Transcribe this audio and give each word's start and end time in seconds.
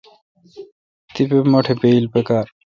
تپہ 1.13 1.37
مٹھ 1.51 1.69
بایل 1.79 2.05
پکار۔ 2.13 2.47